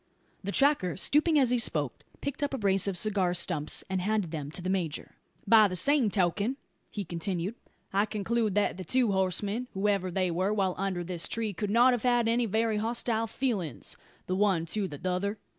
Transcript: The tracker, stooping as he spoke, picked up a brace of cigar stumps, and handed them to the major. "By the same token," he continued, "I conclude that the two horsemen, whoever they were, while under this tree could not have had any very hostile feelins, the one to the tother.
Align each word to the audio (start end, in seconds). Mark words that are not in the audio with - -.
The 0.43 0.51
tracker, 0.51 0.97
stooping 0.97 1.37
as 1.37 1.51
he 1.51 1.59
spoke, 1.59 2.03
picked 2.21 2.41
up 2.41 2.55
a 2.55 2.57
brace 2.57 2.87
of 2.87 2.97
cigar 2.97 3.35
stumps, 3.35 3.83
and 3.87 4.01
handed 4.01 4.31
them 4.31 4.49
to 4.49 4.61
the 4.63 4.67
major. 4.67 5.15
"By 5.45 5.67
the 5.67 5.75
same 5.75 6.09
token," 6.09 6.57
he 6.89 7.05
continued, 7.05 7.53
"I 7.93 8.07
conclude 8.07 8.55
that 8.55 8.77
the 8.77 8.83
two 8.83 9.11
horsemen, 9.11 9.67
whoever 9.75 10.09
they 10.09 10.31
were, 10.31 10.55
while 10.55 10.73
under 10.75 11.03
this 11.03 11.27
tree 11.27 11.53
could 11.53 11.69
not 11.69 11.91
have 11.93 12.01
had 12.01 12.27
any 12.27 12.47
very 12.47 12.77
hostile 12.77 13.27
feelins, 13.27 13.95
the 14.25 14.35
one 14.35 14.65
to 14.73 14.87
the 14.87 14.97
tother. 14.97 15.37